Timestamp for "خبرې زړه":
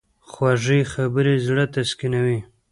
0.93-1.65